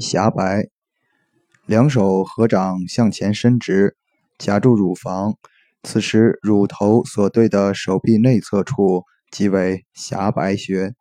[0.00, 0.66] 狭白
[1.66, 3.96] 两手合掌向前伸直
[4.38, 5.36] 夹住乳房
[5.82, 10.94] 此时乳头所对的手臂内侧处即为狭白穴。